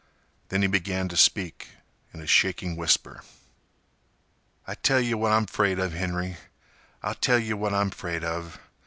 [0.49, 1.75] Then he began to speak
[2.11, 3.21] in a shaking whisper:
[4.65, 8.57] "I tell yeh what I'm 'fraid of, Henry—I'll tell yeh what I'm 'fraid of.